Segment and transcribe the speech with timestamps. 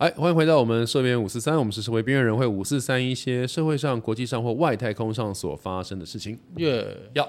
[0.00, 6.38] 哎，欢迎回到我们社编五四三，我们是社会边缘人会五四三一些社会上、国际上或外太空上所发生的事情。
[6.56, 7.28] 耶，要，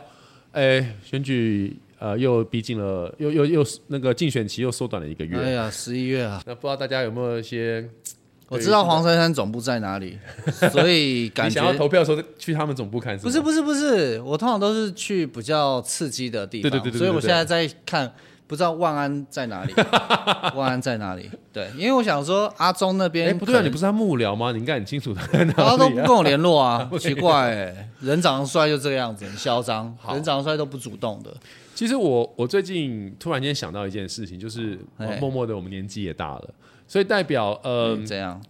[0.53, 5.37] 哎，选举呃又逼近了，又又又那个竞选期又缩短了一个月。
[5.37, 7.85] 哎呀，十一月啊，那不知道大家有没有一些
[8.47, 10.17] 我知道黄珊珊总部在哪里，
[10.71, 13.17] 所以感 你想要觉投票的时候去他们总部看？
[13.17, 18.13] 不是不是不是，我通常都是去比较刺激的地方，对对对对对对所以我现在在看，
[18.52, 19.73] 不知道万安在哪里，
[20.55, 21.31] 万安在哪里？
[21.54, 24.51] 对，因为我想说阿忠那边哎，不对啊，你不是他幕僚吗？
[24.51, 25.96] 你应该很清楚他在哪他都不。
[25.96, 31.33] 跟我联络啊， 奇怪、欸，人长得帅就这个样子，很嚣张，好人长得帅都不主动的，
[31.74, 36.54] 其实我我最近突然间想到一件事情，就是哎默默的我们年纪也大了，
[36.86, 38.41] 所以代表呃嗯，这样，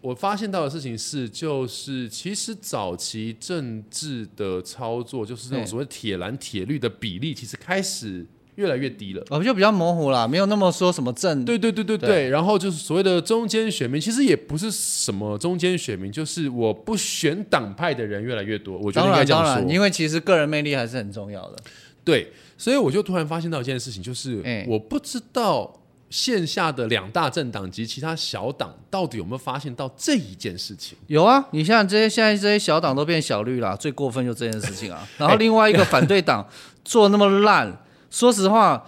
[0.00, 8.24] 我发现到的事情是，就是其实早期政治的操作，就是那种对所谓铁蓝铁绿的比例，其实开始
[8.60, 9.24] 越来越低了。
[9.30, 19.74] 哦就比较模糊了，没有那么说什么正，对对对对对，对然后就是所谓的中间选民，其实也不是什么中间选民，就是我不选党派的人越来越多，我觉得当应该这样然当然，说。
[19.74, 21.56] 因为其实个人魅力还是很重要的。
[22.04, 30.98] 对，所以我就突然发现到一件事情，就是哎我不知道线下的两大政党及其他小党到底有没有发现到这一件事情。
[31.06, 35.06] 有啊，你像这些现在这些小党都变小绿了，最过分就这件事情啊。
[35.18, 36.44] 然后另外一个反对党
[36.84, 37.78] 做那么烂，
[38.10, 38.84] 说实话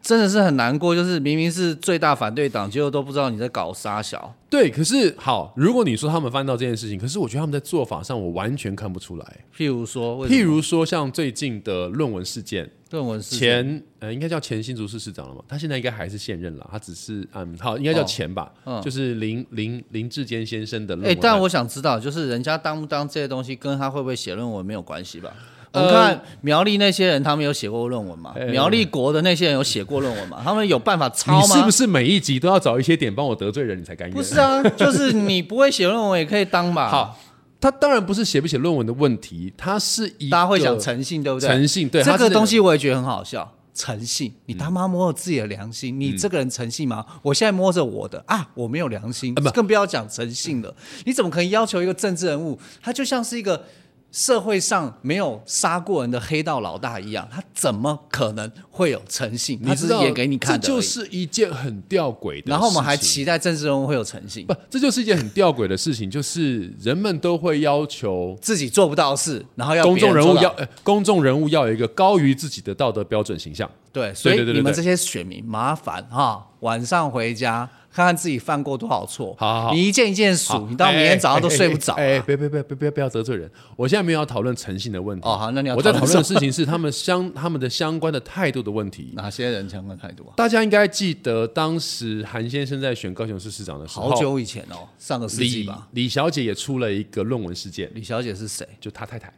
[0.00, 4.34] 真的是很难过，就是明明是最大反对党，结果都不知道你在搞啥小。
[4.50, 9.44] 对，可是好，如果你说他们翻到这件事情，可是我觉得他们在做法上我完全看不出来。
[9.56, 21.20] 譬如说，譬如说，像最近的论文事件，论文事件前呃应该叫前新竹市市长了嘛，他现在应该还是现任了，他只是嗯好应该叫前吧，嗯就是林林林志坚先生的论哎、文案。
[21.22, 25.32] 但我想知道，就是人家当不当这些东西，跟他会不会写论文没有关系吧？
[25.72, 28.34] 我看苗栗那些人，他们有写过论文吗？
[28.36, 30.40] 哎苗栗国的那些人有写过论文吗？
[30.44, 31.40] 他们有办法抄吗？
[31.40, 34.16] 你是不是每一集都要找一些点帮我得罪人，你才甘愿？
[34.16, 36.88] 不是啊，就是你不会写论文也可以当吧？
[36.92, 37.18] 好，
[37.60, 41.48] 他当然不是写不写论文的问题，他是一大家会讲诚信，对不对？
[41.48, 43.54] 诚信，对这个东西我也觉得很好笑。
[43.74, 47.06] 诚信，你他妈摸着自己的良心，你这个人诚信吗？
[47.22, 50.74] 我现在摸着我的啊，我没有良心，啊更不要讲诚信了。
[51.06, 53.64] 你怎么可以要求一个政治人物，他就像是一个
[54.12, 59.58] 社会上没有杀过人的黑道老大一样，他怎么可能会有诚信？
[59.62, 60.66] 他是演给你看的。
[60.66, 62.50] 这就是一件很吊诡的事情。
[62.50, 73.68] 然后我们还期待政治人物会有诚信不，，这就是一件很吊诡的事情，就是人们都会要求自己做不到的事，然后要公众人物要、呃公众人物要有一个高于自己的道德标准形象。
[73.90, 79.36] 对，所以你们这些选民麻烦哈，晚上回家看看自己犯过多少错。
[79.38, 81.96] 好好好你一件一件数，你到明天早上都睡不着啊。
[81.98, 83.50] 哎，别别别别别不要得罪人！
[83.76, 85.28] 我现在没有要讨论诚信的问题。
[85.28, 89.12] 哦好那你要我在讨讨论的事情是他们相 他们的相关的态度的问题。
[89.14, 90.32] 哪些人相关态度啊？
[90.36, 95.86] 大家应该记得，当时韩先生在选高雄市市长的时候，好久以前哦，上个世纪吧。
[95.92, 98.66] 李小姐也出了一个论文事件，李小姐是谁？
[98.80, 99.32] 就他太太。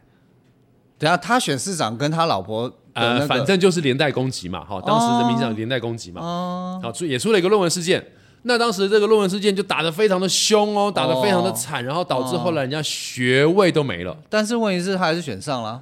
[0.97, 8.01] 等下他选市长跟他老婆呃，反正就是连带攻击嘛，哈，当时人民党连带攻击嘛，哦好，出也出了一个论文事件。
[8.47, 14.15] 那当时这个论文事件就打得非常的凶哦，打得非常的惨，然后导致后来人家学位都没了。
[14.29, 15.81] 但是问题是他还是选上了。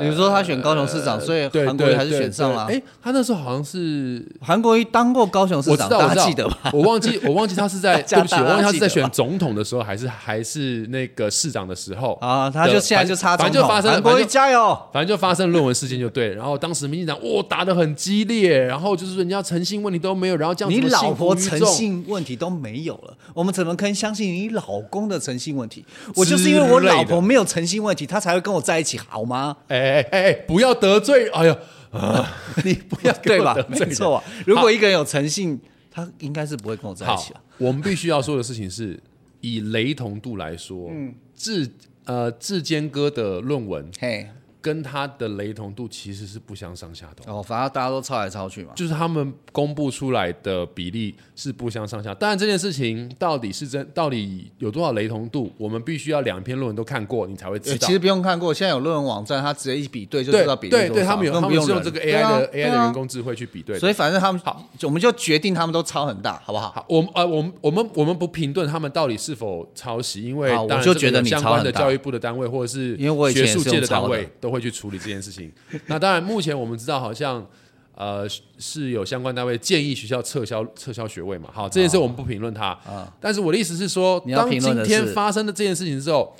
[0.00, 2.66] 比如说他选高雄市长，所以韩国瑜还是选上了。
[2.66, 6.70] 哎，他那时候好像是韩国瑜当过高雄市长，我记得吧？
[6.72, 14.78] 我忘记我忘记他是在 对不起，我忘记他是在选总统的时候，还是还是那个市长的时候啊，他就现在就差，反正就发生韩国瑜加油！
[14.92, 25.84] 反正就发生论文事件就对，然后当时民进党哇打的很激烈，然后就是人家诚信问题都没有，然后这样你老婆诚信问题都没有了，我们怎么可以相信你老公的诚信问题？
[26.14, 29.56] 我就是因为我老婆没有诚信问题，他才会跟我在一起，好吗？
[29.68, 31.28] 哎哎哎哎，不要得罪！
[31.30, 31.56] 哎呀，
[31.90, 34.24] 啊，你不要对吧没错啊。
[34.46, 35.60] 如果一个人有诚信，
[35.90, 38.98] 他应该是不会跟我在一好起啊。，我们必须要说的事情是，
[39.40, 41.68] 以雷同度来说，嗯，志
[42.04, 44.28] 呃志坚哥的论文嘿，
[44.66, 47.38] 跟他的雷同度其实是不相上下的哦。
[47.38, 48.72] 哦，反正大家都抄来抄去嘛。
[48.74, 57.74] 就是他们公布出来的比例是不相上下，当然这件事情到底是真，到底有多少雷同度，我们必须要两篇论文都看过，你才会知道。
[57.74, 63.78] 呃其实不用看过，现在有论文网站，它直接一比对就知道比例对对，多少他们有，他们是用这个 AI 的 AI 的人工智慧去比对的。
[63.78, 66.72] 所以反正他们好，我们就决定他们都抄很大，好不好？
[66.72, 75.52] 好，我们呃，我们我们我们不评论他们到底是否抄袭，因为我就觉得你相关的教育部的单位或者是因为我以前也是学术界的单位都会去处理这件事情。
[75.86, 77.46] 那当然，目前我们知道好像
[77.94, 81.50] 呃是有相关单位建议学校撤销撤销学位嘛。
[81.52, 82.78] 好，这件事我们不评论它。
[83.20, 86.36] 但是我的意思是说，你要当今天发生的这件事情之后。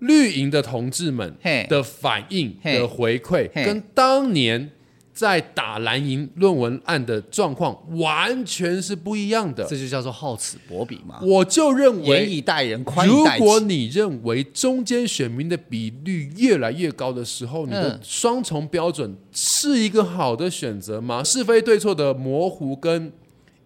[0.00, 1.34] 绿营的同志们
[1.68, 4.70] 的反应嘿的回馈，跟当年
[5.14, 9.64] 在打蓝营论文案的状况完全是不一样的。
[9.64, 11.20] 这就叫做厚此薄彼嘛。
[11.22, 13.44] 我就认严为，以待人，宽待己。
[13.44, 21.22] 果你认为中间选民的比率越来越高的时候，你的嗯双重标准是一个好的选择吗？
[21.22, 23.12] 是非对错的模糊跟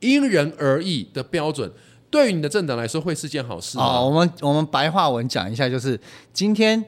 [0.01, 1.73] 因人而异的标准，
[2.11, 3.85] 对于你的政党来说会是件好事吗？
[3.85, 5.99] 哦，我们我们白话文讲一下，就是
[6.33, 6.85] 今天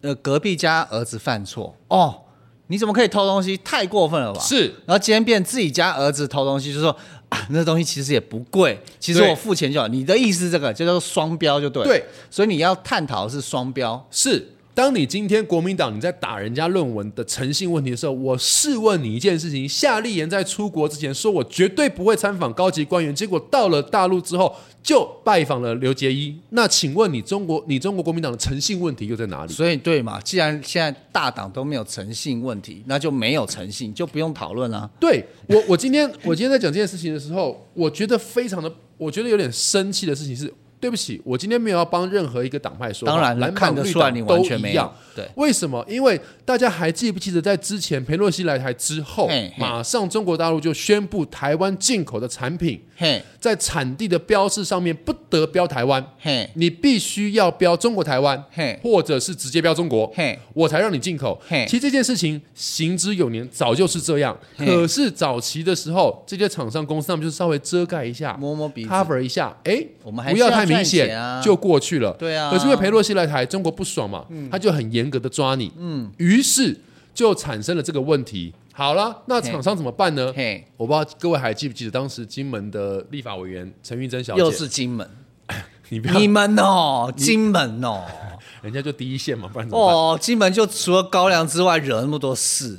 [0.00, 2.22] 呃隔壁家儿子犯错哦，
[2.68, 3.56] 你怎么可以偷东西？
[3.58, 4.40] 太过分了吧？
[4.40, 6.96] 是然后今天变自己家儿子偷东西，就说
[7.28, 9.86] 啊，那东西其实也不贵，其实我付钱就好。
[9.88, 11.88] 你的意思这个就叫做双标，就对了。
[11.88, 14.06] 对，所以你要探讨的是双标。
[14.10, 14.53] 是。
[14.74, 26.36] 当你今天国民党你在打人家论文的诚信问题的时候，我试问你一件事情：夏立言在出国之前说我绝对不会参访高级官员，结果到了大陆之后就拜访了刘杰一。
[26.50, 29.52] 那请问你中国你中国国民党的诚信问题又在哪里？
[29.52, 34.90] 所以对嘛，既然现在大党都没有诚信问题，那就没有诚信，就不用讨论了。
[34.98, 40.52] 对我，我今天我今天在讲这件事情的时候，我觉得非常的，我觉得有点生气的事情是，
[40.84, 44.94] 对不起，我今天没有要帮任何一个党派说话，当然了蓝看得出来你党绿党都完全没有一样。
[45.16, 45.82] 对，为什么？
[45.88, 49.26] 因为大家还记不记得，在之前裴洛西来台之后
[49.56, 60.10] 马上中国大陆就宣布台湾进口的产品嘿在产地的标示上面不得标台湾，嘿你必须要标中国台湾，嘿或者是直接标中国。
[60.14, 61.64] 嘿，我才让你进口嘿。
[61.68, 64.36] 其实这件事情行之有年，早就是这样。
[64.56, 68.88] 可是早期的时候，这些厂商公司他们就是稍微遮盖一下摸摸鼻子。
[68.90, 72.12] ，cover 一下，哎，我们还不要太明显啊就过去了。
[72.12, 76.78] 对啊可是因为裴洛西来台，中国不爽嘛，他就很严格的抓你，嗯，于是
[77.12, 78.52] 就产生了这个问题。
[78.76, 80.32] 好了，那厂商怎么办呢？
[80.34, 85.08] 嘿，我不知道各位还记不记得当时金门的立法委员陈玉珍小姐，又是金门，
[85.90, 88.02] 你不要，你们哦，金门哦，
[88.62, 89.96] 人家就第一线嘛，不然怎么办？
[89.96, 92.76] 哦，金门就除了高粱之外，惹那么多事。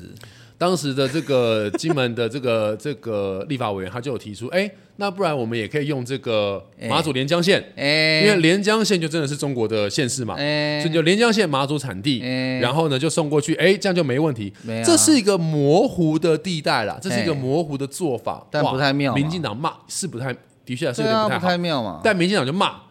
[0.58, 10.80] 当时的这个金门的这个 这个立法委员，他就有提出，哎，那不然我们也可以用这个马祖连江县，哎，因为连江县就真的是中国的县市嘛，哎。
[10.82, 12.60] 所以就连江县马祖产地，哎。
[12.60, 14.54] 然后呢就送过去，哎，这样就没问题。
[14.86, 17.36] 这是一个模糊的地带啦，这是一个哎。
[17.36, 20.34] 模糊的做法，但不太妙民进党骂是不太，
[20.66, 21.40] 的确是有点不太好。
[21.40, 22.00] 不太，妙嘛。
[22.04, 22.85] 但民进党就骂。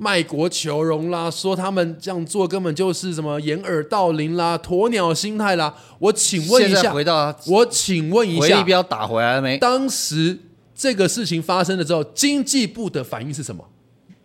[0.00, 5.74] 卖国求荣啦，说他们这样做根本就是什么掩耳盗铃啦、鸵鸟心态啦。
[5.98, 9.58] 我请问一下，回到我请问一下，回力标打回来了没？
[9.58, 10.38] 当时
[10.72, 13.68] 这个事情发生了之后，经济部的反应是什么？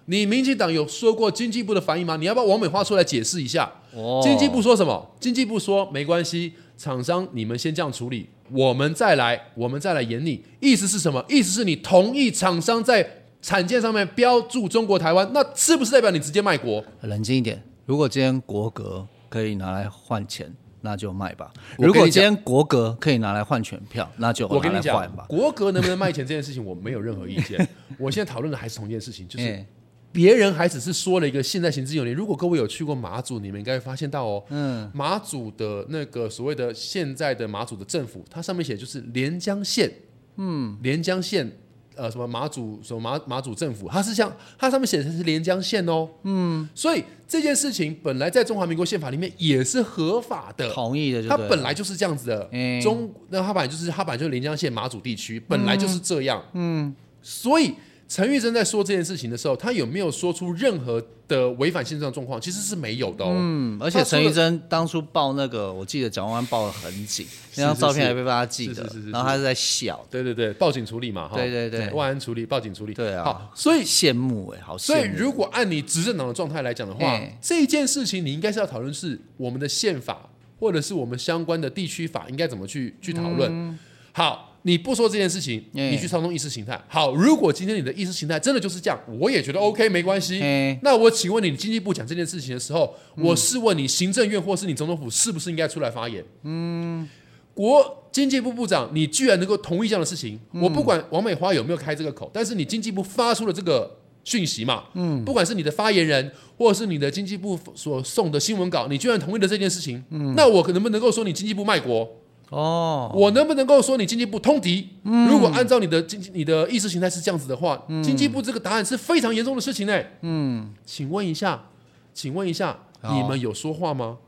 [0.06, 2.18] 你民进党有说过经济部的反应吗？
[2.18, 3.72] 你要不要王美花出来解释一下？
[3.96, 5.16] 哦经济部说什么？
[5.20, 10.44] 经济部说没关系，厂商你们先这样处理，我们再来，我们再来演你。
[10.60, 11.26] 意思是什么？
[11.28, 16.84] 意思是你同意厂商在产件上面标注中国台湾，那是不是代表你直接卖国？
[17.02, 17.62] 冷静一点。
[17.86, 20.50] 如果今天国格可以拿来换钱，
[20.80, 21.52] 那就卖吧。
[21.78, 25.14] 如果今天国格可以拿来换选票，那就我跟你讲。
[25.28, 27.68] 国格能不能卖钱这件事情，我没有任何意见。
[28.00, 29.66] 我现在讨论的还是同一件事情，就是哎
[30.14, 32.16] 别人还只是说了一个现在行之有年。
[32.16, 39.92] 如果各位有去过马祖，你们应该会发现到哦，嗯，马祖的那个所谓的现在的马祖的政府，它上面写就是连江县，
[40.38, 41.52] 嗯，连江县。
[41.96, 52.50] 呃，什么马祖什么马马祖政府，它是像它上面写的是连江县哦，嗯，所以这件事情本来在中华民国宪法里面也是合法的，同意的它本来就是这样子的。
[52.52, 56.44] 嗯中那它本来就是它本来就是连江县马祖地区，本来就是这样。
[56.54, 57.74] 嗯，所以
[58.14, 62.40] 陈玉珍在说这件事情的时候，他有没有说出任何的违反宪政的状况？
[62.40, 63.34] 其实是没有的哦。
[63.36, 72.94] 嗯，而且陈玉珍当初报那个，我记得蒋万安报的很紧，那张照片还被大家记得然后他是在笑，对对对，报警处理嘛，哈对对对万安处理，报警处理。
[72.94, 75.18] 对啊好，所以羡慕哎，好所以羡慕。
[75.18, 83.80] 如果按你执政党的状态来讲的话哎，这件事情你应该是要讨论是我们的宪法，或者是我们相关的地区法应该怎么去去讨论。
[84.12, 84.52] 好。
[84.64, 85.92] 你不说这件事情，哎。
[85.92, 86.82] 你去操纵意识形态。
[86.88, 90.42] 好，如果今天你的意识形态真的就是这样，我也觉得 OK，没关系。
[90.42, 90.78] 哎。
[90.82, 96.24] 那我请问你，你经济部讲这件事情的时候，我试问你，行政院或是你总统府是不是应该出来发言？
[96.44, 97.08] 嗯，
[97.54, 112.10] 国经济部部长，你居然能够同意这样的事情，我不管王美花有没有开这个口，但是你经济部发出了这个讯息嘛，嗯，不管是你的发言人，或者是你的经济部所送的新闻稿，你居然同意了这件事情，嗯，那我能不能够说你经济部卖国？
[112.54, 114.88] 哦，我能不能够说你经济部通敌？
[115.02, 120.00] 如果按照你的经济、你的意识形态是这样子的话，经济部这个答案是非常严重的事情呢。
[120.22, 121.70] 嗯，请问一下，
[122.14, 122.78] 请问一下，
[123.10, 124.20] 你们有说话吗？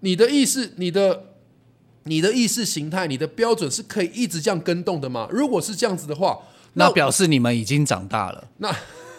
[0.00, 1.24] 你的意识、你的、
[2.04, 5.26] 你的意识形态、你的标准是可以一直这样跟动的吗？
[5.32, 6.38] 如果是这样子的话，
[6.74, 8.72] 那表示你们已经长大了，那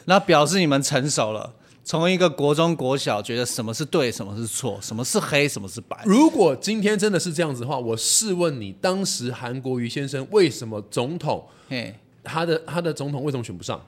[0.05, 1.53] 那表示你们成熟了。
[1.87, 5.97] 从一个国中国小觉得什么是对，什么是错，什么是黑，什么是白。
[6.05, 13.81] 如果今天真的是这样子的话，我试问你，当时韩国瑜先生为什么总统嘿他的他的总统为什么选不上？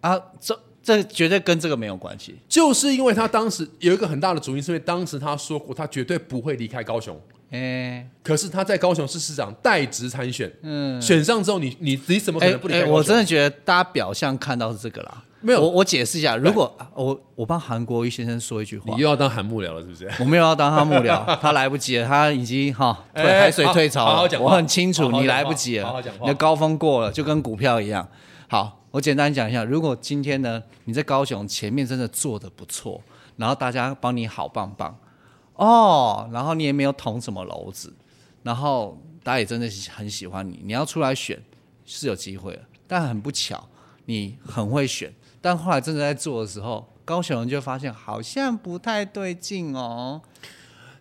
[0.00, 2.36] 啊，这这绝对跟这个没有关系。
[2.48, 7.20] 就是因为他当时有一个很大的主因，是因为当时他说过他绝对不会离开高雄。
[7.50, 12.84] 哎可是他在高雄市市长代职参选，嗯，选上之后你，你你怎么可哎能不离开？
[12.84, 15.24] 我真的觉得大家表象看到是这个啦。
[15.40, 20.10] 没有我我解释一下，如果啊我我帮韩国瑜先生说一句话你，又要当韩幕僚了，是不是？
[20.18, 24.10] 我没有要当他幕僚，他来不及了，他已经哈海水退潮了。
[24.10, 28.06] 好好好讲我很清楚，你来不及了，好好讲话你的高峰过了，就跟股票一样。
[28.48, 33.00] 好，我简单讲一下，如果今天呢你在高雄前面真的做的不错，
[33.36, 34.98] 然后大家帮你好棒棒
[35.54, 37.94] 哦，然后你也没有捅什么篓子，
[38.42, 41.42] 然后大家也真的很喜欢你，你要出来选
[41.86, 43.68] 是有机会的，但很不巧，
[44.04, 50.20] 你很会选，但后来真的在做的时候，高雄人就发现好像不太对劲哦。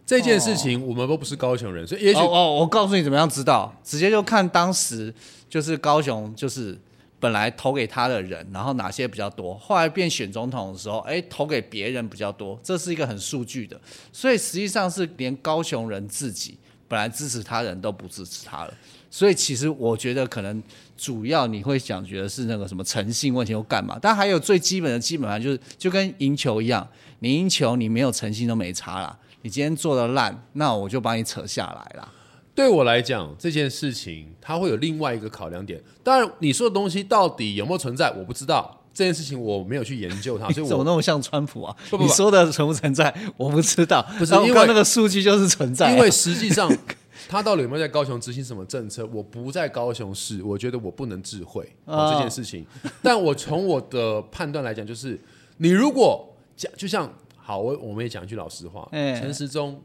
[0.05, 5.13] 这件事情我们都不是高雄人，所以也许哦哦，我告诉你怎么样知道，直接就看当时
[5.48, 6.75] 就是高雄就是
[7.19, 13.79] 本来投给他的人，然后哪些比较多，后来变选总统的时候，哎，投给别人比较多，这是一个很数据的，
[14.12, 16.58] 所以实际上是连高雄人自己
[16.89, 18.74] 本来支持他人都不支持他了，
[19.10, 20.62] 所以其实我觉得可能
[20.98, 26.86] 主要你会想觉得是那个什么诚信问题或干嘛，但还有最基本的基本上就是就跟赢球一样，
[27.19, 29.17] 你赢球你没有诚信都没差啦。
[29.41, 32.12] 你今天做的烂，那我就把你扯下来啦。
[32.53, 35.81] 对我来讲，这件事情它会有另外一个考量点。
[36.03, 38.78] 当然，你说的东西到底有没有存在，我不知道。
[38.93, 41.75] 这件事情我没有去研究它， 所以怎么我那么像川普啊？
[41.89, 44.05] 不不不你说的存不存在，我不知道。
[44.17, 46.69] 不是因为那个数据就是存在啊、因为实际上
[47.29, 52.65] 他到底有没有在高雄执行什么政策，我不在高雄市，我觉得我不能智慧、这件事情。
[53.03, 55.19] 但我从我的判断来讲，就是
[55.58, 59.81] 你如果讲，就像好，我我们也讲一句老实话，哎陈时中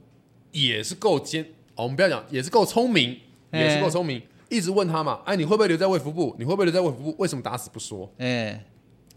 [0.53, 1.45] 也是够尖、
[1.75, 3.19] 哦，我们不要讲，也是够聪明，
[3.51, 4.23] 哎也是够聪明。
[4.49, 6.37] 一直问他嘛，哎，你会不会留在卫福部？
[6.39, 7.15] 你会不会留在卫福部？
[7.19, 8.09] 为什么打死不说？
[8.19, 8.65] 哎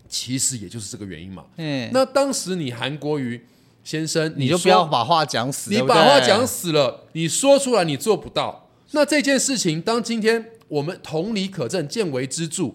[0.10, 1.46] 其实也就是这个原因嘛。
[1.58, 3.46] 嗯，那当时你韩国瑜
[3.84, 8.70] 先生，你就不要把话讲死，你把话讲死了，你说出来你做不到。
[8.92, 12.72] 那这件事情，当今天我们同理可证，见微知著。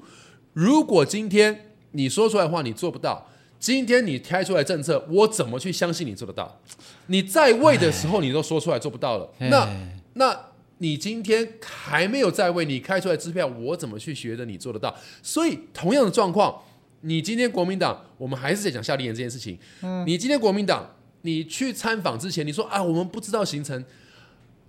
[0.53, 6.61] 如果今天你说出来的话你做不到，今天你开出来政策，我怎么去相信你做得到？
[7.07, 9.69] 你在位的时候你都说出来做不到了，哎那
[10.15, 10.39] 那
[10.79, 14.95] 你今天还没有在位，你开出来支票，我怎么去学着你做得到？
[15.23, 16.61] 所以同样的状况，
[17.03, 19.59] 你今天国民党，我们还是在讲夏立言这件事情。
[20.07, 20.89] 你今天国民党，
[21.23, 23.85] 你去参访之前，你说啊，我们不知道行程，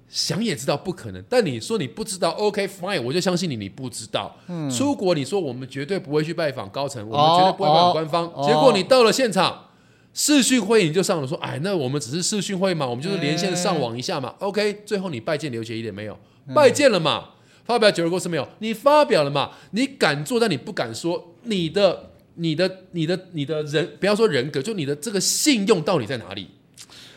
[0.07, 1.23] 想也知道不可能。
[1.29, 4.35] 但你说你不知道，OK fine，我就相信你，你不知道。
[4.69, 8.25] 出国你说我们绝对不会去拜访高层，我们绝对不会拜访官方。
[8.33, 9.69] 哦结果你到了现场。
[10.15, 14.35] 视讯会议你就上了，说，哎，那我们只是视讯会嘛，我们就是连线上网一下嘛。
[14.37, 16.15] OK，最后你拜见刘杰一点没有？
[16.53, 17.29] 拜见了嘛？
[17.65, 18.47] 发表九二共识没有？
[18.59, 19.53] 你发表了嘛？
[19.71, 26.47] 你敢做，但你不敢说，你的、你的、你的、你的人，不要说人格，就你的这个信用到底在哪里？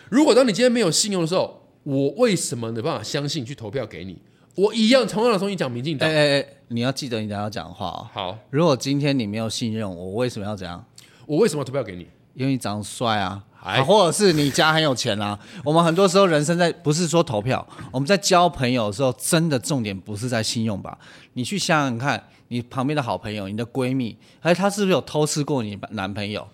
[0.08, 4.18] 如果当你今天没有信用的时候，我为什么没办法相信去投票给你？
[4.54, 6.08] 我一样同样的东西讲民进党。
[6.08, 8.08] 哎哎哎，你要记得你等一下要讲话哦。
[8.12, 10.84] 好，如果今天你没有信任我，为什么要这样？
[11.26, 12.06] 我为什么要投票给你？
[12.34, 20.98] 因为你长得帅啊，哎啊或者是你家很有钱啦、我们很多时候人生在不是说投票，我们在交朋友的时候，真的重点不是在信用吧？
[21.32, 26.46] 你去想想看，你旁边的好朋友，你的闺蜜，哎，她是不是有偷吃过你男朋友？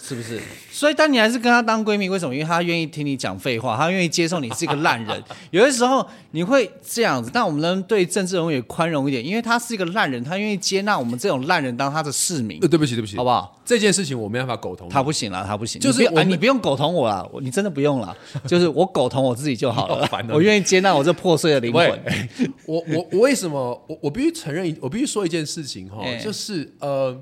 [0.00, 0.40] 是不是？
[0.70, 2.34] 所以，但你还是跟她当闺蜜，为什么？
[2.34, 5.22] 因为她愿意听你讲废话，她愿意接受你是一个烂人。
[5.50, 13.60] 有的时候你会这样子，但我们能对政治人物也宽容一点，因为他是一个烂人，他愿意接纳我们这种烂人当他的市民呃，，对不起，对不起好，不好？
[13.64, 14.88] 这件事情我没办法苟同。
[14.88, 21.88] 他不行了，他不行，就是你不用哎你不用苟同我了，你真的不用了， 就是我苟同我自己就好了 好烦哦，我愿意接纳我这破碎的灵魂。，
[22.66, 27.14] 我我我为什么我我必须承认，我必须说一件事情哈，哎就是呃，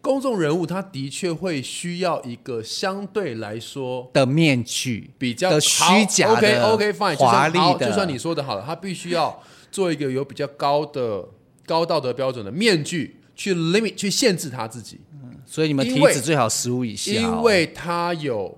[0.00, 11.24] 公众人物他的确会需要一个相对来说的面具比较的虚假的 OK OK fine，就华丽的，就算你说的好了，他必须要做一个有比较高的
[11.66, 15.00] 高道德标准的面具去 limit 去限制他自己，
[15.44, 18.56] 所以你们体因为脂最好十五以下哦，因为他有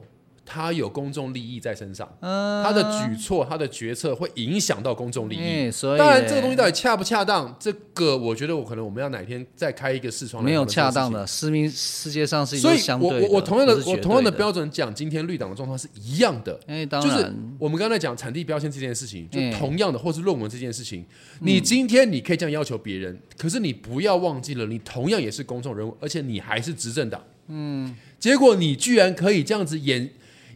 [0.53, 5.39] 他有公众利益在身上，嗯他的举措他的决策会影响到公众利益。
[5.39, 16.59] 哎所以当然，这个东西到底恰不恰当，这个我觉得我可能我们要哪天再开一个视窗没有恰当的，世民世界上是一所以我个相对的，我我同样的我同样的标准讲，今天绿党的状况是一样的。
[16.67, 21.05] 哎，当就是，我们刚才讲产地标签这件事情，就嗯同样的，或是论文这件事情，
[21.41, 27.23] 你今天你可以这样要求别人，可是你不要忘记了，你同样也是公众人物，而且你还是执政党。
[27.53, 30.09] 嗯，结果你居然可以这样子演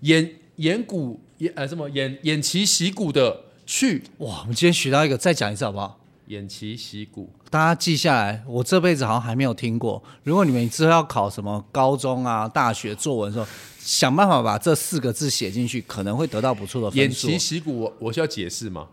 [0.04, 5.98] 演演鼓演呃什么演演旗习鼓的去哇，我们今天学到一个，再讲一次好不好？
[6.26, 10.02] 演旗习鼓，大家记下来，我这辈子好像还没有听过。
[10.22, 13.46] 如果你们之后要考什么高中啊、大学作文的时候，
[13.78, 17.38] 想办法把这四个字写进去，可能会得到不错的演分数旗。
[17.38, 18.86] 习鼓，我我需要解释吗？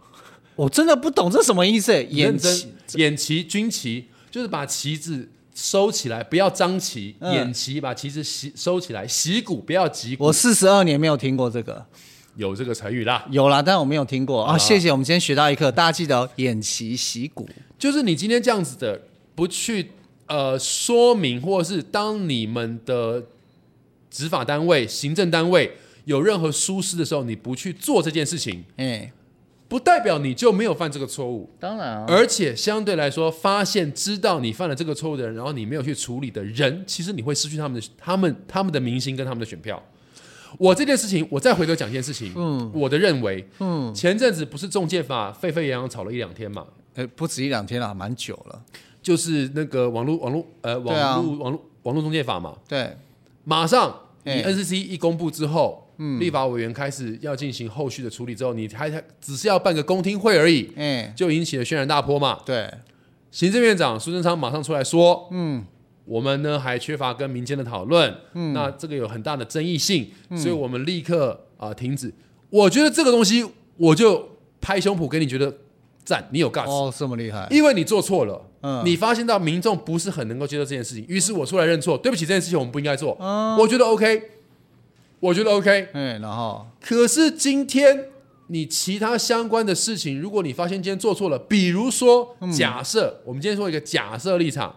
[0.55, 1.91] 我真的不懂这什么意思。
[2.05, 2.53] 演认真
[2.87, 10.33] 旗演旗军旗就是把旗子收起来，不要张旗；嗯演旗把旗子洗收起来，洗鼓不要击鼓我。
[10.33, 11.85] 四十二年没有听过这个，
[12.35, 14.55] 有这个成语啦，有啦，但我没有听过啊。
[14.55, 17.47] 啊谢谢，我们今天学到一课，大家记得哦演旗洗鼓。
[17.77, 19.01] 就是你今天这样子的
[19.35, 19.91] 不去
[20.27, 23.23] 呃说明，或者是当你们的
[24.09, 25.71] 执法单位、行政单位
[26.05, 29.11] 有任何疏失的时候，你不去做这件事情，哎，
[29.71, 31.49] 不代表你就没有犯这个错误。
[31.57, 39.81] 当然啊，而且相对来说，发现知道你犯了这个错误的人，然后你没有去处理的人，其实你会失去他们的、他们、他们的明星跟他们的选票。
[40.57, 48.61] 我这件事情，我再回头讲一件事情，嗯，我的认为，嗯，前阵子不是中介法沸沸扬扬吵了一两天嘛，哎，不止一两天了，蛮久了。
[49.01, 52.93] 就是那个网络网络呃网络、网络网络中介法嘛，对，
[53.45, 62.39] 马上 NCC 一公布之后，嗯，立法委员开始要进行后续的处理之后，你还还只是要办个公听会而已，嗯，就引起了轩然大波嘛。
[62.43, 62.67] 对，
[63.29, 65.63] 行政院长苏贞昌马上出来说，嗯，
[66.05, 72.11] 我们呢还缺乏跟民间的讨论，嗯，那这个有很大的争议性，所以我们立刻啊、停止。
[72.49, 73.45] 我觉得这个东西，
[73.77, 75.55] 我就拍胸脯给你觉得
[76.03, 77.47] 赞，你有 guts，、哦，这么厉害。
[77.51, 78.47] 因为你做错了。
[78.63, 83.17] 嗯你发现到民众不是很能够接受这件事情，于是我出来认错，对不起，这件事情我们不应该做。
[83.59, 84.21] 我觉得 OK，
[85.21, 85.87] 我觉得 OK。
[85.93, 88.09] 哎，然后可是今天
[88.47, 94.75] 你其他相关的事情，如果你发现今天做错了，比如说假设、我们今天说一个假设立场，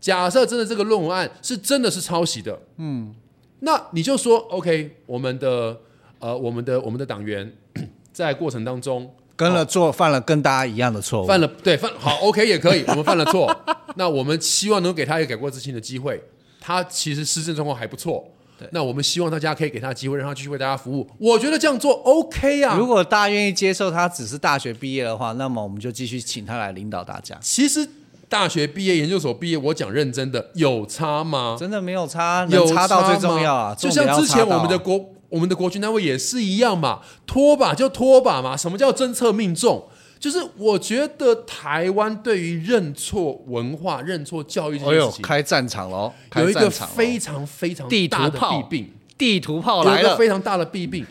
[0.00, 3.12] 假设真的这个论文案是真的是抄袭的，嗯，
[3.60, 5.80] 那你就说 OK，我们的
[6.20, 7.52] 呃我们的我们的党员
[8.12, 11.26] 在过程当中跟了做犯了跟大家一样的错误。
[11.26, 13.50] 犯了对犯好 OK 也可以，我们犯了错，
[13.96, 16.22] 那我们希望能够给他一个改过自新的机会。
[16.60, 18.28] 他其实施政状况还不错，
[18.70, 21.06] 那我们希望大家可以给他机会，让他继续为大家服务。
[21.18, 22.76] 我觉得这样做 OK 啊。
[22.76, 27.36] 如果大家愿意接受他只是大学毕业的话，那么我们就继续请他来领导大家。
[27.40, 27.88] 其实
[28.28, 31.56] 大学毕业、研究所毕业，我讲认真的，有差吗？
[31.58, 33.74] 真的没有差，有差到最重要啊！
[33.74, 38.56] 就像之前我们的国我们的国军单位也是一样嘛，拖把就拖把嘛。
[38.56, 39.84] 什么叫侦测命中？
[40.18, 46.12] 就是我觉得台湾对于认错文化、认错教育这件事，情，开战场喽！
[46.36, 51.06] 有一个非常非常大的弊病，地图炮有一个来了，非常大的弊病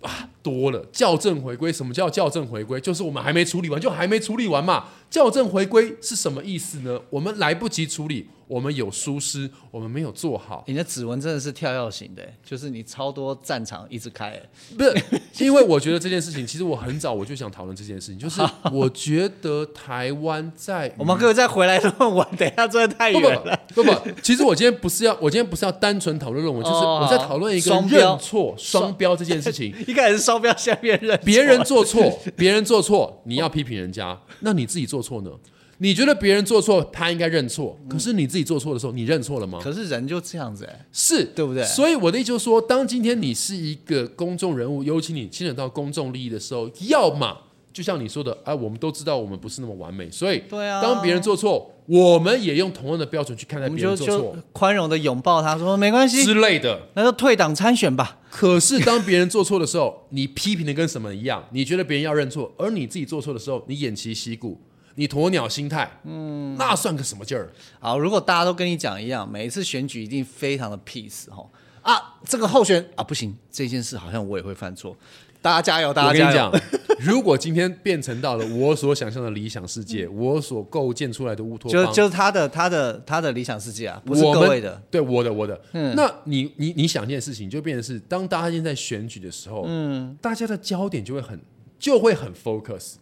[0.00, 1.72] 啊，多了校正回归。
[1.72, 2.80] 什么叫校正回归？
[2.80, 4.86] 就是我们还没处理完，就还没处理完嘛。
[5.10, 7.00] 校正回归是什么意思呢？
[7.10, 10.64] 我们来不及处理，我们有疏失，我们没有做好。
[10.66, 14.40] 你的指纹真的是跳跃型的，就是你超多战场一直开。
[14.76, 18.40] 不是，因为我觉得这件事情，其实我很早我就想讨论这件事情，就是
[18.72, 23.58] 我觉得台湾在我们可以再回来论文，等一下真的太不远了。
[23.74, 29.74] 不不不，其实我今天不是要，我今天不是要单纯讨论论文，就是哦我在讨论一个认错双标这件事情。
[29.86, 35.30] 一开始是双标，下面认别人做错，别人做错，你要批评人家，那你自己做错呢？
[35.78, 39.58] 你觉得别人做错，他应该认错，可是你自己做错的时候，你认错了吗？
[39.62, 47.36] 可是人就这样子哎，是对不对所以我的意思就是说，当今天你是一个公众人物，尤其你牵扯到公众利益的时候，要么
[47.72, 56.82] 就像你说的，哎，我们都知道我们不是那么完美，所以对啊当别人做错，我们也用同样的标准去看待别人做错宽容的拥抱他，说没关系，之类的。
[56.94, 58.20] 那就退党参选吧。
[58.30, 61.44] 可是当别人做错的时候，你批评的跟什么一样？
[61.50, 64.60] 你觉得别人要认错，而你自己做错的时候，你偃旗息鼓，
[64.96, 67.50] 你鸵鸟心态，嗯，那算个什么劲儿？
[67.80, 71.44] 好，如果大家都跟你讲一样，每一次选举一定非常的 peace 哈
[71.82, 74.96] 啊，这个候选啊不行，这件事好像我也会犯错，
[75.42, 76.60] 大家加油，大我跟你家加油讲。，
[77.00, 85.60] 如果今天变成到了我所想象的理想世界，我所构建出来的乌托邦，就就是他的他的他的理想世界啊，不是各位的。，对我的我的。
[85.72, 91.38] 嗯那你你你想一件事情，就变成是当大家现在在选举的时候，嗯，大家的焦点就会很
[91.78, 92.94] 就会很 focus，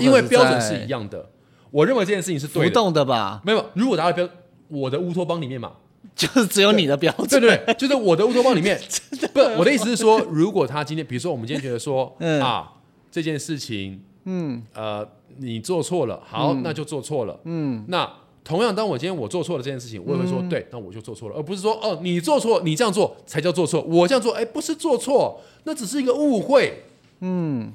[0.00, 1.28] 因为标准是一样的。
[1.72, 3.66] 我认为这件事情是对浮的，动的吧，没有。
[3.74, 4.28] 如果达到标，
[4.68, 5.72] 我的乌托邦里面嘛，
[6.14, 7.28] 就是只有你的标准。
[7.28, 8.80] 对对对，就是我的乌托邦里面，
[9.34, 12.40] 不，我的意思是说，如果他今天，比如说我们今天觉得说、嗯。
[12.40, 12.70] 啊，
[13.10, 15.06] 这件事情，嗯，呃，
[15.38, 18.10] 你做错了，好，那就做错了，嗯，那
[18.44, 26.84] 同样，当我今天我做错了这件事情，我也会说，对，那我就做错了，而不是说，哦，你做错，你这样做才叫做错，我这样做，哎，不是做错，那只是一个误会，
[27.20, 27.72] 嗯，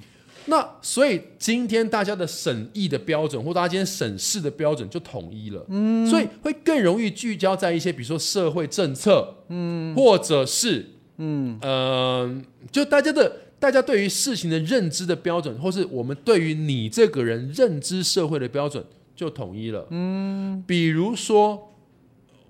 [0.48, 10.86] 那所以今天大家的审议的标准，或大家今天审视的标准就统一了，嗯，所以会更容易聚焦在一些比如说社会政策，嗯，或者是
[11.18, 11.60] 嗯。
[11.62, 18.84] 呃，就大家的大家对于事情的认知的标准，或是我们对于你这个人认知社会的标准
[19.16, 21.74] 就统一了，嗯，比如说，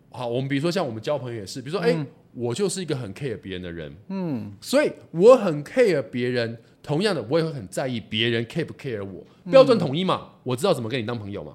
[0.10, 11.52] 好，我们比如说像我们交朋友也是，比如说，哎、我就是一个很 care 别人的人，嗯，所以我很 care 别人，同样的，我也会很在意别人 care 不 care 我，标准统一嘛，我知道怎么跟你当朋友嘛，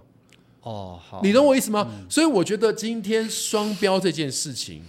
[0.61, 1.91] 哦，好，你懂我意思吗？
[2.09, 4.83] 所以我觉得今天双标这件事情，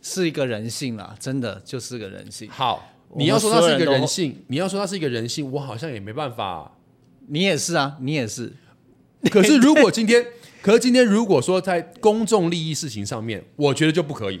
[0.00, 2.48] 是一个人性啦，真的就是个人性。
[2.50, 6.72] 好，你要说它是一个人性，你要说它是一个人性，我好像也没办法。
[7.28, 8.52] 你也是啊，你也是。
[9.30, 10.24] 可是如果今天，
[10.62, 14.40] 可是今天如果说在公众利益事情上面，我觉得就不可以。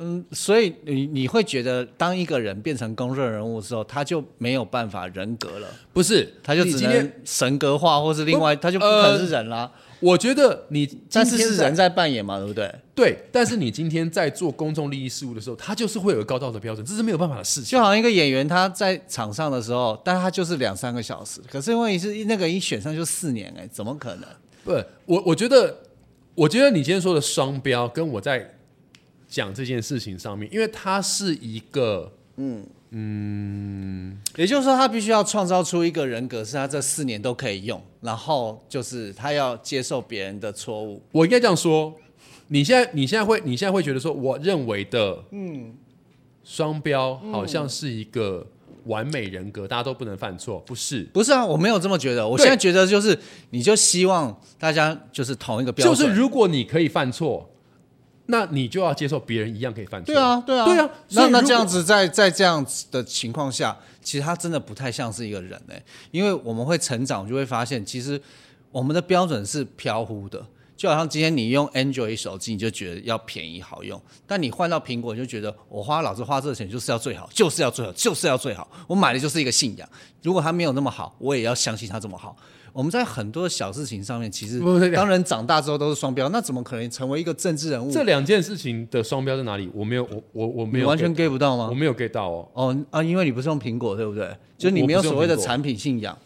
[0.00, 9.70] 嗯，所以你你会觉得，当一个人变成公众人物之后，他就没有办法人格了，不是，他就只能神格化，或是另外，他就不可能是人啦。
[10.00, 12.74] 我觉得你今但是天是人在扮演嘛，对不对？
[12.94, 17.72] 对，但是你今天在做公众利益事务的时候，他就是会有高道德标准，这是没有办法的事情。
[17.72, 24.24] 就好像一个演员，他在场上的时候，但他就是两三个小时，可是问题是那个一选上就四年、哎，怎么可能？
[24.64, 24.72] 不，
[25.04, 25.76] 我我觉得，
[26.34, 28.54] 我觉得你今天说的双标，跟我在
[29.30, 41.00] 讲这件事情上面，因为他是一个嗯嗯也就是说，他必须要创造出一个人格，是他这四年都可以用，然后就是他要接受别人的错误。
[41.12, 41.94] 我应该这样说，
[42.48, 45.72] 你现在你现在会你现在会觉得说，我认为的嗯
[46.42, 48.44] 双标好像是一个
[48.86, 51.04] 完美人格，大家都不能犯错，不是？
[51.12, 52.26] 不是啊，我没有这么觉得。
[52.26, 53.16] 我现在觉得就是，
[53.50, 56.08] 你就希望大家就是同一个标准就。
[56.08, 57.48] 是如果你可以犯错，
[58.30, 60.14] 那你就要接受别人一样可以犯错。
[60.14, 68.20] 对啊，对啊，对啊那那这样子在在这样子的情况下，其实他真的不太像是一个人哎、因为我们会成长，就会发现其实
[68.72, 70.44] 我们的标准是飘忽的。
[70.76, 78.66] 就好像今天你用 Android 手机，你就觉得要便宜好用，但你换到苹果，你就觉得我花老子花这个钱就是要最好，就是要最好，就是要最好。
[78.86, 79.86] 我买的就是一个信仰，
[80.22, 82.34] 如果它没有那么好，我也要相信它这么好。
[82.72, 84.60] 我们在很多小事情上面，其实
[84.92, 87.90] 当然长大之后都是双标，那怎么可能成为一个政治人物？
[87.90, 89.70] 这两件事情的双标在哪里？
[89.74, 91.74] 我没有，我我我没有你完全 get- get 不到吗我？
[91.74, 92.48] 没有 get 到哦。
[92.54, 94.28] 哦啊，因为你不是用苹果，对不对？
[94.56, 96.16] 就是你没有所谓的产品信仰。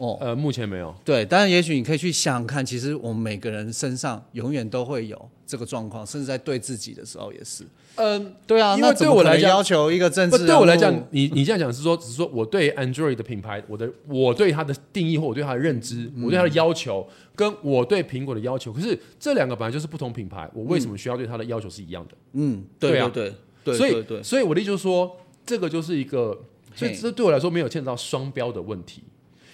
[0.00, 0.94] 哦，呃，目前没有。
[1.04, 7.64] 对，当然也许你可以去想想看，其实我们每个人身上永远都会有这个状况，甚至在对自己的时候也是。
[7.96, 22.14] 嗯，对啊，因为对我来讲要求一个政不治，对我来讲，，你你这样讲是说，只是说我对 Android 的品牌，我的我对它的定义或我对它的认知，我对它的要求，跟我对苹果的要求，可是这两个本来就是不同品牌，我为什么需要对它的要求是一样的？
[22.32, 26.38] 嗯，对对啊对对，所以对对，所以我的意思就是说，这个就是一个，
[26.74, 29.02] 所以这对我来说没有牵扯到双标的问题。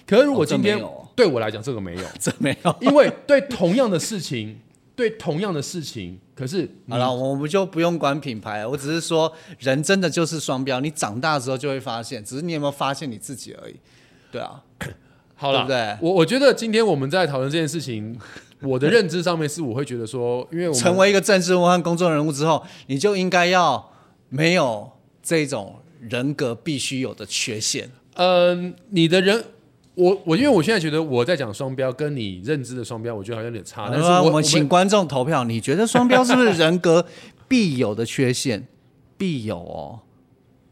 [0.06, 2.76] 可是如果今天、哦对我来讲这个没有， 这没有。
[2.78, 4.60] 因为对同样的事情，
[4.94, 13.76] 对同样的事情，可是好了，我们就不用管品牌了，我只是说人真的就是双标，你长大之后就会发现，只是你有没有发现你自己而已。
[14.30, 14.62] 对啊，
[15.36, 18.14] 好了，对不对我我觉得今天我们在讨论这件事情，
[18.60, 23.90] 我的认知上面是我会觉得说， 因为我们成为一个政治人物和公众人物之后，你就应该要
[24.28, 24.92] 没有
[25.22, 27.90] 这种人格必须有的缺陷。
[28.16, 29.42] 嗯、你的人。
[29.96, 33.88] 我我因为我现在觉得我在讲双标，跟你认知的双标，我觉得好像有点差。
[33.90, 37.04] 但是我们请观众投票，你觉得双标是不是人格
[37.48, 38.66] 必有的缺陷？
[39.18, 40.00] 必有哦。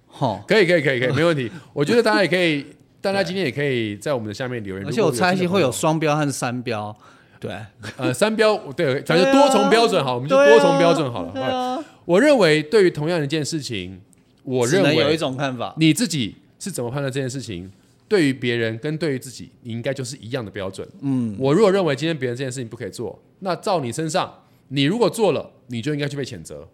[0.06, 1.50] 吼，可以可以可以可以，没问题。
[1.72, 2.66] 我觉得大家也可以，
[3.00, 4.87] 大家今天也可以在我们的下面留言。
[4.87, 6.94] 而且我猜会有双标和三标。
[7.40, 7.50] 对，
[7.96, 11.82] 呃三标，对，反正多重标准好，我们就多重标准好了。
[12.04, 14.00] 我认为对于同样一件事情，
[14.42, 15.74] 我认为有一种看法。
[15.78, 17.72] 你自己是怎么判断这件事情，
[18.14, 20.88] 对于别人跟对于自己，你应该就是一样的标准。
[21.00, 24.33] 嗯，我如果认为今天别人这件事情不可以做，那照你身上，
[24.68, 26.68] 你如果做了，你就应该去被谴责，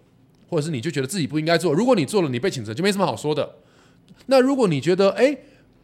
[0.50, 1.72] 或者是你就觉得自己不应该做。
[1.72, 3.56] 如果你做了，你被谴责就没什么好说的。
[4.26, 5.34] 那如果你觉得哎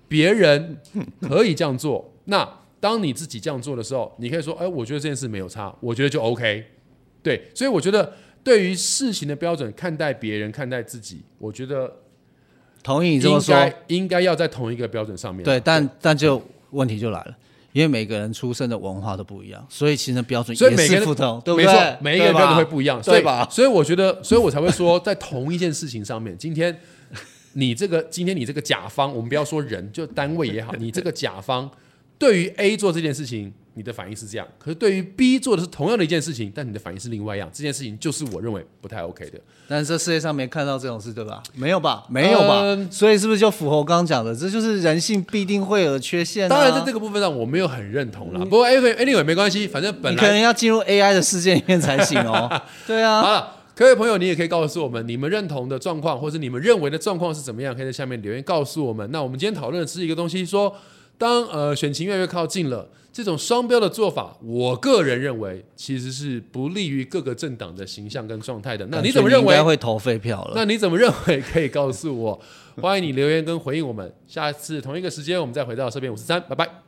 [0.09, 0.77] 别人
[1.23, 2.47] 可以这样做，那
[2.79, 6.67] 当你自己这样做的时候，你可以说哎，我觉得这件事没有差，我觉得就 OK。
[7.23, 8.13] 对，所以我觉得
[8.45, 11.91] 对于事情的标准，看待别人，看待自己，我觉得
[12.87, 15.43] 同意你这么说，应该应该要在同一个标准上面。
[15.43, 17.37] 对，但但就问题就来了，
[17.73, 21.75] 因为每个人出生的文化都不一样，所以其实标准也是不同，对不没对？
[21.75, 23.45] 错，每一个人标准会不一样，对吧？
[23.51, 26.79] 所以我觉得，所以我才会说，在同一件事情上面，今天
[27.55, 31.69] 你这个今天你这个甲方，我们不要说人，就单位也好，你这个甲方
[32.19, 39.39] 对于 A 做这件事情，你的反应是这样，可是对于 B 做的是同样的一件事情，但你的反应是另外一样，这件事情就是我认为不太 OK 的。
[39.69, 41.43] 但是这世界上没看到这种事，对吧？
[41.55, 42.05] 没有吧？
[42.09, 42.63] 没有吧？
[42.63, 44.35] 嗯所以是不是就符合我刚刚讲的？
[44.35, 46.49] 这就是人性必定会有的缺陷、啊。
[46.49, 48.41] 当然，在这个部分上我没有很认同啦。
[48.41, 52.51] 不过 anyway anyway 没关系，反正本来可能要进入 AI 的世界里面才行哦。
[52.87, 53.53] 对啊，好了。
[53.75, 59.07] 各位朋友，你也可以告诉我们你们认同的状况，或者你们认为的状况是怎么样，可以在下面留言告诉我们。
[59.13, 60.75] 那我们今天讨论的是一个东西，说
[61.19, 68.87] 当呃选情越来越靠近了，这种双标的做法，我个人认为其实是不利于各个政党的形象跟状态的。
[68.91, 69.65] 那你怎么认为应该？
[69.65, 70.53] 会投废票了？
[70.55, 71.41] 那你怎么认为？
[71.41, 72.41] 可以告诉我。
[72.81, 74.13] 欢迎你留言跟回应我们。
[74.27, 76.86] 下次同一个时间，我们再回到这边五十三，拜拜。